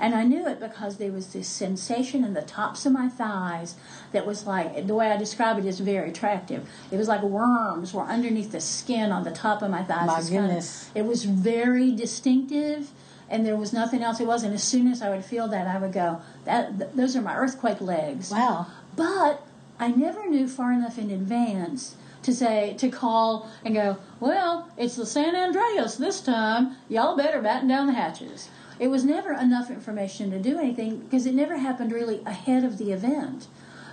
And 0.00 0.14
I 0.14 0.24
knew 0.24 0.48
it 0.48 0.58
because 0.58 0.96
there 0.96 1.12
was 1.12 1.34
this 1.34 1.46
sensation 1.46 2.24
in 2.24 2.32
the 2.32 2.40
tops 2.40 2.86
of 2.86 2.92
my 2.92 3.08
thighs 3.08 3.74
that 4.12 4.26
was 4.26 4.46
like, 4.46 4.86
the 4.86 4.94
way 4.94 5.10
I 5.12 5.18
describe 5.18 5.58
it 5.58 5.66
is 5.66 5.78
very 5.80 6.08
attractive. 6.08 6.66
It 6.90 6.96
was 6.96 7.06
like 7.06 7.22
worms 7.22 7.92
were 7.92 8.04
underneath 8.04 8.50
the 8.50 8.62
skin 8.62 9.12
on 9.12 9.24
the 9.24 9.30
top 9.30 9.60
of 9.60 9.70
my 9.70 9.82
thighs. 9.82 10.06
My 10.06 10.18
It's 10.18 10.30
goodness. 10.30 10.90
it 10.94 11.04
was 11.04 11.24
very 11.24 11.92
distinctive, 11.92 12.90
and 13.28 13.44
there 13.44 13.56
was 13.56 13.74
nothing 13.74 14.02
else 14.02 14.20
it 14.20 14.26
was. 14.26 14.42
And 14.42 14.54
as 14.54 14.62
soon 14.62 14.90
as 14.90 15.02
I 15.02 15.10
would 15.10 15.24
feel 15.24 15.48
that, 15.48 15.66
I 15.66 15.76
would 15.78 15.92
go, 15.92 16.22
that 16.46 16.78
th- 16.78 16.90
those 16.94 17.14
are 17.14 17.20
my 17.20 17.36
earthquake 17.36 17.82
legs. 17.82 18.30
Wow. 18.30 18.68
But 18.96 19.46
I 19.78 19.88
never 19.88 20.26
knew 20.30 20.48
far 20.48 20.72
enough 20.72 20.96
in 20.98 21.10
advance 21.10 21.94
to 22.22 22.34
say 22.34 22.74
to 22.78 22.88
call 22.88 23.50
and 23.64 23.74
go, 23.74 23.98
well, 24.18 24.70
it's 24.76 24.96
the 24.96 25.06
San 25.06 25.34
Andreas 25.34 25.96
this 25.96 26.20
time. 26.20 26.76
Y'all 26.88 27.16
better 27.16 27.40
batten 27.40 27.68
down 27.68 27.86
the 27.86 27.94
hatches. 27.94 28.48
It 28.78 28.88
was 28.88 29.04
never 29.04 29.32
enough 29.32 29.70
information 29.70 30.30
to 30.30 30.38
do 30.38 30.58
anything 30.58 30.98
because 30.98 31.26
it 31.26 31.34
never 31.34 31.58
happened 31.58 31.92
really 31.92 32.22
ahead 32.24 32.64
of 32.64 32.78
the 32.78 32.92
event. 32.92 33.46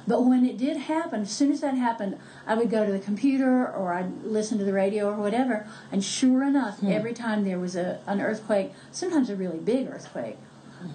But 0.08 0.24
when 0.24 0.46
it 0.46 0.58
did 0.58 0.78
happen, 0.78 1.24
as 1.24 1.32
soon 1.32 1.52
as 1.52 1.60
that 1.60 1.76
happened, 1.76 2.18
I 2.46 2.56
would 2.56 2.70
go 2.70 2.86
to 2.86 2.92
the 2.94 3.00
computer 3.00 3.68
or 3.70 3.94
I'd 3.94 4.24
listen 4.24 4.58
to 4.60 4.64
the 4.64 4.72
radio 4.72 5.10
or 5.10 5.16
whatever. 5.16 5.68
And 5.92 6.02
sure 6.02 6.44
enough, 6.44 6.82
every 6.82 7.14
time 7.14 7.44
there 7.44 7.60
was 7.60 7.76
a, 7.76 8.00
an 8.08 8.22
earthquake, 8.22 8.72
sometimes 8.92 9.30
a 9.30 9.36
really 9.36 9.58
big 9.58 9.90
earthquake, 9.90 10.38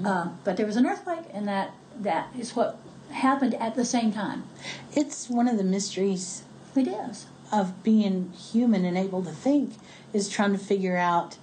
uh, 0.02 0.30
but 0.44 0.56
there 0.56 0.64
was 0.64 0.76
an 0.76 0.86
earthquake, 0.86 1.26
and 1.34 1.46
that 1.46 1.74
that 2.00 2.28
is 2.38 2.56
what 2.56 2.78
happened 3.10 3.52
at 3.56 3.74
the 3.74 3.84
same 3.84 4.12
time. 4.12 4.44
It's 4.94 5.28
one 5.28 5.46
of 5.46 5.58
the 5.58 5.64
mysteries 5.64 6.44
It 6.74 6.88
is. 6.88 7.26
of 7.52 7.82
being 7.82 8.32
human 8.32 8.84
and 8.84 8.96
able 8.96 9.22
to 9.22 9.30
think 9.30 9.74
is 10.12 10.28
trying 10.28 10.52
to 10.52 10.58
figure 10.58 10.96
out 10.96 11.36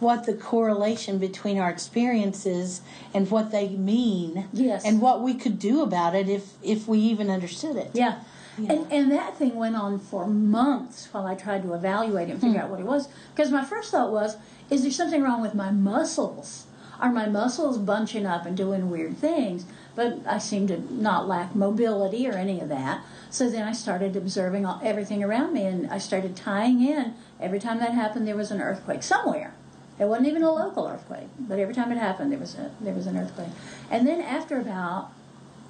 what 0.00 0.26
the 0.26 0.34
correlation 0.34 1.18
between 1.18 1.58
our 1.58 1.70
experiences 1.70 2.80
and 3.14 3.30
what 3.30 3.52
they 3.52 3.68
mean 3.68 4.48
Yes. 4.52 4.84
and 4.84 5.00
what 5.00 5.22
we 5.22 5.34
could 5.34 5.60
do 5.60 5.82
about 5.82 6.16
it 6.16 6.28
if 6.28 6.54
if 6.62 6.88
we 6.88 6.98
even 6.98 7.30
understood 7.30 7.76
it 7.76 7.90
Yeah. 7.94 8.20
Yeah. 8.58 8.72
And, 8.72 8.92
and 8.92 9.12
that 9.12 9.38
thing 9.38 9.54
went 9.54 9.76
on 9.76 9.98
for 9.98 10.26
months 10.26 11.08
while 11.12 11.26
I 11.26 11.34
tried 11.34 11.62
to 11.62 11.72
evaluate 11.72 12.28
it 12.28 12.32
and 12.32 12.40
figure 12.40 12.58
hmm. 12.58 12.64
out 12.64 12.70
what 12.70 12.80
it 12.80 12.86
was. 12.86 13.08
Because 13.34 13.50
my 13.50 13.64
first 13.64 13.90
thought 13.90 14.12
was, 14.12 14.36
is 14.68 14.82
there 14.82 14.90
something 14.90 15.22
wrong 15.22 15.40
with 15.40 15.54
my 15.54 15.70
muscles? 15.70 16.66
Are 17.00 17.10
my 17.10 17.26
muscles 17.26 17.78
bunching 17.78 18.26
up 18.26 18.44
and 18.44 18.54
doing 18.54 18.90
weird 18.90 19.16
things? 19.16 19.64
But 19.94 20.20
I 20.26 20.38
seemed 20.38 20.68
to 20.68 20.78
not 20.92 21.28
lack 21.28 21.54
mobility 21.54 22.26
or 22.26 22.32
any 22.32 22.60
of 22.60 22.68
that. 22.70 23.02
So 23.30 23.50
then 23.50 23.66
I 23.68 23.72
started 23.72 24.16
observing 24.16 24.64
all, 24.64 24.80
everything 24.82 25.22
around 25.22 25.52
me 25.52 25.64
and 25.64 25.90
I 25.90 25.98
started 25.98 26.34
tying 26.34 26.82
in 26.82 27.14
every 27.40 27.58
time 27.60 27.78
that 27.80 27.92
happened, 27.92 28.26
there 28.26 28.36
was 28.36 28.50
an 28.50 28.60
earthquake 28.60 29.02
somewhere. 29.02 29.52
It 29.98 30.06
wasn't 30.06 30.28
even 30.28 30.42
a 30.42 30.50
local 30.50 30.86
earthquake, 30.88 31.28
but 31.38 31.58
every 31.58 31.74
time 31.74 31.92
it 31.92 31.98
happened, 31.98 32.32
there 32.32 32.38
was 32.38 32.54
a, 32.54 32.70
there 32.80 32.94
was 32.94 33.06
an 33.06 33.16
earthquake. 33.18 33.48
And 33.90 34.06
then 34.06 34.20
after 34.22 34.58
about, 34.58 35.12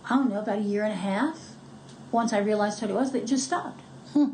I 0.09 0.11
don't 0.11 0.31
know, 0.31 0.39
about 0.41 0.59
a 0.59 0.63
year 0.63 0.85
and 0.85 0.93
a 0.93 0.97
half, 0.97 1.39
once 2.13 2.33
I 2.33 2.39
realized 2.39 2.81
what 2.81 2.91
it 2.91 2.95
was, 2.95 3.13
it 3.15 3.27
just 3.27 3.45
stopped. 3.45 3.81
Hmm. 4.13 4.31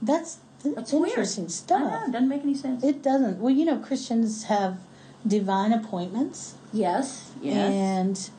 that's, 0.00 0.38
that's 0.64 0.76
That's 0.76 0.92
interesting 0.94 1.44
weird. 1.44 1.52
stuff 1.52 1.82
I 1.82 1.90
know, 1.90 2.04
it 2.06 2.12
doesn't 2.12 2.28
make 2.28 2.42
any 2.42 2.54
sense. 2.54 2.82
it 2.82 3.02
doesn't 3.02 3.38
well 3.38 3.52
you 3.54 3.64
know 3.64 3.78
christians 3.78 4.44
have 4.44 4.78
divine 5.26 5.72
appointments 5.72 6.54
yes, 6.72 7.30
yes. 7.42 7.56
and 7.72 8.30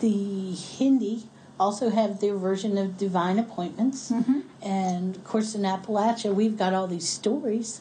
the 0.00 0.52
hindi 0.54 1.24
also 1.58 1.90
have 1.90 2.20
their 2.20 2.34
version 2.36 2.78
of 2.78 2.96
divine 2.96 3.38
appointments 3.38 4.10
Mhm. 4.10 4.42
and 4.62 5.16
of 5.16 5.24
course 5.24 5.54
in 5.54 5.62
appalachia 5.62 6.34
we've 6.34 6.56
got 6.56 6.72
all 6.74 6.86
these 6.86 7.08
stories 7.08 7.80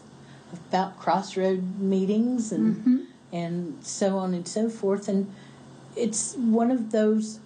about 0.54 1.00
crossroad 1.00 1.80
meetings 1.80 2.52
and 2.52 2.76
Mhm. 2.86 3.06
and 3.32 3.76
so 3.82 4.18
on 4.18 4.34
and 4.34 4.48
so 4.48 4.70
forth 4.70 5.08
and 5.08 5.28
it's 5.96 6.36
one 6.36 6.72
of 6.72 6.92
those 6.92 7.40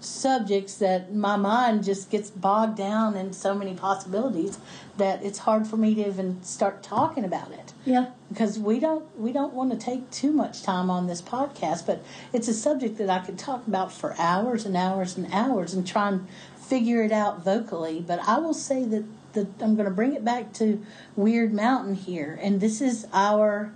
subjects 0.00 0.74
that 0.76 1.14
my 1.14 1.36
mind 1.36 1.84
just 1.84 2.08
gets 2.10 2.30
bogged 2.30 2.76
down 2.76 3.14
in 3.16 3.32
so 3.32 3.54
many 3.54 3.74
possibilities 3.74 4.58
that 4.96 5.22
it's 5.22 5.40
hard 5.40 5.66
for 5.66 5.76
me 5.76 5.94
to 5.94 6.06
even 6.08 6.38
start 6.42 6.82
talking 6.82 7.24
about 7.24 7.50
it 7.52 7.69
yeah, 7.84 8.06
because 8.28 8.58
we 8.58 8.78
don't 8.80 9.04
we 9.18 9.32
don't 9.32 9.54
want 9.54 9.70
to 9.72 9.76
take 9.76 10.10
too 10.10 10.32
much 10.32 10.62
time 10.62 10.90
on 10.90 11.06
this 11.06 11.22
podcast 11.22 11.86
but 11.86 12.02
it's 12.32 12.48
a 12.48 12.54
subject 12.54 12.98
that 12.98 13.08
I 13.08 13.20
could 13.20 13.38
talk 13.38 13.66
about 13.66 13.92
for 13.92 14.14
hours 14.18 14.66
and 14.66 14.76
hours 14.76 15.16
and 15.16 15.26
hours 15.32 15.72
and 15.74 15.86
try 15.86 16.08
and 16.08 16.26
figure 16.56 17.02
it 17.02 17.12
out 17.12 17.44
vocally 17.44 18.00
but 18.06 18.20
I 18.26 18.38
will 18.38 18.54
say 18.54 18.84
that 18.84 19.04
that 19.32 19.46
I'm 19.60 19.76
going 19.76 19.88
to 19.88 19.94
bring 19.94 20.14
it 20.14 20.24
back 20.24 20.52
to 20.54 20.84
Weird 21.16 21.52
Mountain 21.54 21.94
here 21.94 22.38
and 22.42 22.60
this 22.60 22.80
is 22.80 23.06
our 23.12 23.72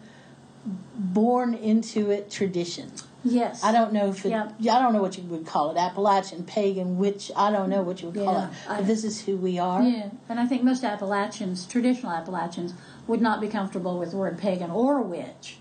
born 0.96 1.54
into 1.54 2.11
it 2.11 2.30
tradition 2.30 2.90
yes. 3.23 3.62
I 3.64 3.73
don't 3.73 3.92
know 3.92 4.08
if 4.08 4.25
it, 4.25 4.30
Yeah. 4.30 4.50
I 4.61 4.80
don't 4.80 4.92
know 4.92 5.02
what 5.02 5.16
you 5.18 5.25
would 5.25 5.46
call 5.46 5.70
it 5.70 5.76
Appalachian 5.78 6.44
pagan 6.44 6.96
witch, 6.99 7.30
I 7.37 7.50
don't 7.50 7.68
know 7.70 7.82
what 7.82 8.00
you 8.02 8.08
would 8.08 8.16
call 8.25 8.34
Yeah, 8.34 8.49
it 8.50 8.54
I- 8.70 8.82
this 8.82 9.04
is 9.04 9.23
who 9.23 9.37
we 9.37 9.58
are 9.58 9.82
Yeah, 9.82 10.11
and 10.28 10.40
I 10.40 10.46
think 10.46 10.62
most 10.62 10.84
Appalachians, 10.84 11.66
traditional 11.66 12.12
Appalachians, 12.12 12.75
would 13.06 13.20
not 13.20 13.40
be 13.40 13.49
comfortable 13.49 13.99
with 13.99 14.12
the 14.12 14.16
word 14.16 14.38
pagan 14.38 14.70
or 14.70 15.00
witch. 15.02 15.58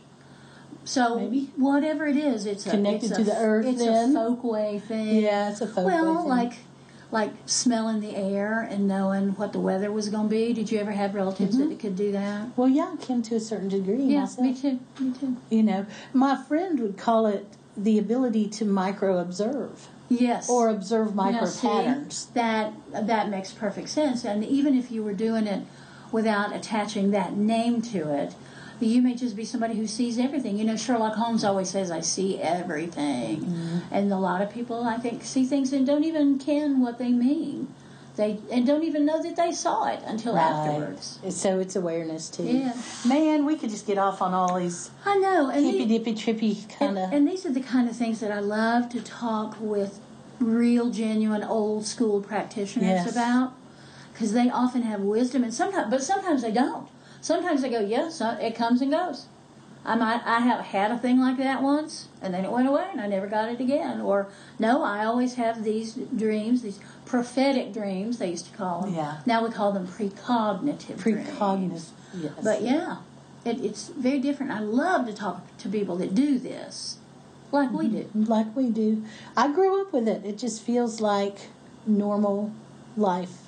So 0.85 1.19
Maybe. 1.19 1.49
whatever 1.55 2.05
it 2.07 2.17
is, 2.17 2.45
it's 2.45 2.65
a, 2.67 2.71
Connected 2.71 3.11
it's 3.11 3.15
to 3.17 3.21
a, 3.21 3.25
the 3.25 3.37
earth 3.37 3.65
It's 3.65 3.79
then? 3.79 4.15
a 4.15 4.19
folkway 4.19 4.81
thing. 4.81 5.21
Yeah, 5.21 5.49
it's 5.51 5.61
a 5.61 5.67
folkway 5.67 5.85
Well, 5.85 6.17
thing. 6.19 6.29
like 6.29 6.53
like 7.11 7.31
smelling 7.45 7.99
the 8.01 8.15
air 8.15 8.67
and 8.71 8.87
knowing 8.87 9.35
what 9.35 9.53
the 9.53 9.59
weather 9.59 9.91
was 9.91 10.09
going 10.09 10.23
to 10.23 10.29
be. 10.29 10.51
Did 10.51 10.71
you 10.71 10.79
ever 10.79 10.91
have 10.91 11.13
relatives 11.13 11.55
that 11.59 11.65
mm-hmm. 11.65 11.77
could 11.77 11.95
do 11.95 12.11
that? 12.11 12.47
well 12.57 12.67
yeah 12.67 12.95
I 12.99 13.05
can 13.05 13.21
to 13.23 13.35
a 13.35 13.39
certain 13.39 13.69
degree 13.69 14.03
Yeah, 14.05 14.21
myself 14.21 14.39
me 14.39 14.55
too. 14.59 14.79
Me 14.99 15.13
too. 15.17 15.37
You 15.49 15.63
know, 15.63 15.85
my 16.11 16.35
friend 16.35 16.79
would 16.79 16.97
call 16.97 17.27
it 17.27 17.45
the 17.77 17.97
ability 17.99 18.49
to 18.49 18.65
micro 18.65 19.19
observe 19.19 19.87
Yes. 20.09 20.49
or 20.49 20.69
observe 20.69 21.15
micro 21.15 21.41
Now, 21.41 21.45
see, 21.47 21.67
patterns. 21.67 22.27
That 22.33 22.73
that 22.91 23.29
makes 23.29 23.51
perfect 23.51 23.89
sense. 23.89 24.25
And 24.25 24.43
even 24.43 24.75
if 24.75 24.91
you 24.91 25.03
were 25.03 25.13
doing 25.13 25.47
it 25.47 25.65
without 26.13 26.55
attaching 26.55 27.11
that 27.11 27.35
name 27.35 27.81
to 27.81 28.09
it, 28.13 28.35
you 28.79 29.01
may 29.01 29.15
just 29.15 29.35
be 29.35 29.45
somebody 29.45 29.75
who 29.75 29.87
sees 29.87 30.17
everything. 30.19 30.57
You 30.57 30.65
know, 30.65 30.75
Sherlock 30.75 31.15
Holmes 31.15 31.43
always 31.43 31.69
says, 31.69 31.89
"I 31.91 32.01
see 32.01 32.39
everything," 32.41 33.41
Mm-hmm. 33.41 33.77
and 33.91 34.11
a 34.11 34.17
lot 34.17 34.41
of 34.41 34.49
people, 34.51 34.83
I 34.83 34.97
think, 34.97 35.23
see 35.23 35.45
things 35.45 35.71
and 35.73 35.85
don't 35.85 36.03
even 36.03 36.37
ken 36.39 36.79
what 36.81 36.97
they 36.97 37.09
mean. 37.09 37.73
They 38.15 38.37
and 38.51 38.67
don't 38.67 38.83
even 38.83 39.05
know 39.05 39.23
that 39.23 39.35
they 39.35 39.51
saw 39.51 39.87
it 39.87 39.99
until 40.05 40.37
afterwards. 40.37 41.17
So 41.29 41.59
it's 41.59 41.75
awareness 41.75 42.29
too. 42.29 42.43
Yeah. 42.43 42.73
Man, 43.07 43.43
we 43.45 43.55
could 43.55 43.71
just 43.71 43.87
get 43.87 43.97
off 43.97 44.21
on 44.21 44.33
all 44.35 44.59
these 44.59 44.91
I 45.05 45.17
know. 45.17 45.49
And 45.49 45.65
hippy 45.65 45.85
dippy 45.85 46.13
trippy 46.13 46.69
kind 46.77 46.97
And, 46.97 47.07
of. 47.07 47.13
and 47.13 47.27
these 47.27 47.43
are 47.47 47.51
the 47.51 47.61
kind 47.61 47.89
of 47.89 47.95
things 47.95 48.19
that 48.19 48.31
I 48.31 48.39
love 48.39 48.89
to 48.89 49.01
talk 49.01 49.57
with 49.59 49.99
real, 50.39 50.89
genuine, 50.91 51.43
old 51.43 51.87
school 51.87 52.21
practitioners 52.21 53.05
Yes. 53.05 53.11
about 53.11 53.53
because 54.13 54.33
they 54.33 54.49
often 54.49 54.83
have 54.83 55.01
wisdom, 55.01 55.43
and 55.43 55.53
sometimes, 55.53 55.89
but 55.89 56.03
sometimes 56.03 56.41
they 56.41 56.51
don't. 56.51 56.87
Sometimes 57.21 57.61
they 57.61 57.69
go, 57.69 57.79
"Yes, 57.79 58.21
uh, 58.21 58.37
it 58.41 58.55
comes 58.55 58.81
and 58.81 58.91
goes." 58.91 59.25
I 59.85 59.95
might, 59.95 60.21
I 60.25 60.39
have 60.39 60.65
had 60.67 60.91
a 60.91 60.97
thing 60.97 61.19
like 61.19 61.37
that 61.37 61.61
once, 61.61 62.07
and 62.21 62.33
then 62.33 62.45
it 62.45 62.51
went 62.51 62.69
away, 62.69 62.87
and 62.89 63.01
I 63.01 63.07
never 63.07 63.27
got 63.27 63.49
it 63.49 63.59
again. 63.59 63.99
Or 63.99 64.27
no, 64.57 64.81
I 64.81 65.03
always 65.03 65.33
have 65.35 65.63
these 65.63 65.95
dreams, 65.95 66.61
these 66.61 66.79
prophetic 67.05 67.73
dreams. 67.73 68.17
They 68.17 68.29
used 68.29 68.45
to 68.49 68.57
call 68.57 68.83
them. 68.83 68.93
Yeah. 68.93 69.17
Now 69.25 69.43
we 69.43 69.51
call 69.51 69.73
them 69.73 69.87
precognitive. 69.87 71.01
dreams. 71.01 71.27
Precognitive. 71.27 71.89
Yes. 72.13 72.31
But 72.41 72.61
yeah, 72.61 72.97
it, 73.43 73.59
it's 73.59 73.89
very 73.89 74.19
different. 74.19 74.53
I 74.53 74.59
love 74.59 75.05
to 75.07 75.13
talk 75.13 75.45
to 75.57 75.67
people 75.67 75.97
that 75.97 76.15
do 76.15 76.39
this, 76.39 76.97
like 77.51 77.71
we 77.71 77.89
do. 77.89 78.09
like 78.13 78.55
we 78.55 78.69
do. 78.69 79.03
I 79.35 79.51
grew 79.51 79.81
up 79.81 79.91
with 79.91 80.07
it. 80.07 80.25
It 80.25 80.37
just 80.37 80.61
feels 80.61 81.01
like 81.01 81.49
normal 81.85 82.53
life, 82.95 83.42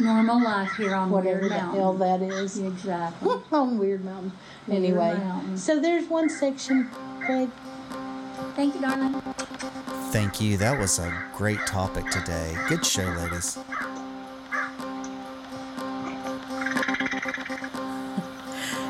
Normal 0.00 0.42
life 0.42 0.72
here 0.76 0.94
on 0.94 1.10
whatever 1.10 1.40
Weird 1.40 1.52
the 1.52 1.56
Mountain. 1.56 1.80
hell 1.80 1.92
that 1.94 2.22
is. 2.22 2.58
Exactly. 2.58 3.30
on 3.52 3.78
Weird 3.78 4.04
Mountain. 4.04 4.32
Weird 4.66 4.84
Anyway, 4.84 5.14
Mountain. 5.18 5.58
so 5.58 5.80
there's 5.80 6.08
one 6.08 6.28
section, 6.28 6.88
Craig. 7.20 7.50
Thank 8.54 8.74
you, 8.76 8.80
darling. 8.80 9.20
Thank 10.12 10.40
you. 10.40 10.56
That 10.56 10.78
was 10.78 10.98
a 10.98 11.12
great 11.34 11.58
topic 11.66 12.06
today. 12.10 12.56
Good 12.68 12.84
show, 12.86 13.04
ladies. 13.04 13.58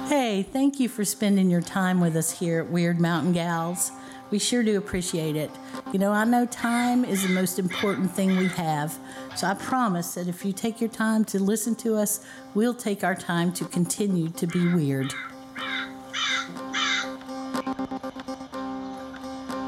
Hey, 0.09 0.43
thank 0.43 0.81
you 0.81 0.89
for 0.89 1.05
spending 1.05 1.51
your 1.51 1.61
time 1.61 2.01
with 2.01 2.17
us 2.17 2.39
here 2.39 2.61
at 2.61 2.71
Weird 2.71 2.99
Mountain 2.99 3.33
Gals. 3.35 3.93
We 4.31 4.39
sure 4.39 4.63
do 4.63 4.79
appreciate 4.79 5.37
it. 5.37 5.51
You 5.91 5.99
know, 5.99 6.13
I 6.13 6.25
know 6.25 6.45
time 6.45 7.03
is 7.03 7.23
the 7.23 7.31
most 7.31 7.59
important 7.59 8.11
thing 8.11 8.37
we 8.37 8.49
have, 8.49 8.99
so 9.35 9.47
I 9.47 9.55
promise 9.55 10.15
that 10.17 10.29
if 10.29 10.45
you 10.45 10.53
take 10.53 10.83
your 10.83 10.91
time 10.91 11.25
to 11.27 11.39
listen 11.39 11.75
to 11.77 11.97
us, 11.97 12.23
we'll 12.55 12.75
take 12.75 13.03
our 13.03 13.15
time 13.15 13.55
to 13.55 13.65
continue 13.65 14.29
to 14.29 14.47
be 14.47 14.69
weird. 14.75 15.15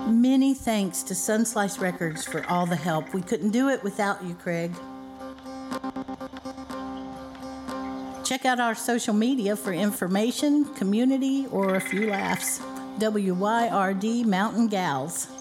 Many 0.06 0.52
thanks 0.52 1.02
to 1.04 1.14
Sunslice 1.14 1.80
Records 1.80 2.26
for 2.26 2.46
all 2.50 2.66
the 2.66 2.76
help. 2.76 3.14
We 3.14 3.22
couldn't 3.22 3.52
do 3.52 3.70
it 3.70 3.82
without 3.82 4.22
you, 4.22 4.34
Craig. 4.34 4.72
Check 8.26 8.44
out 8.44 8.60
our 8.60 8.74
social 8.74 9.14
media 9.14 9.56
for 9.56 9.72
information, 9.72 10.66
community, 10.74 11.46
or 11.50 11.76
a 11.76 11.80
few 11.80 12.10
laughs. 12.10 12.58
WYRD 12.98 14.26
Mountain 14.26 14.68
Gals. 14.68 15.39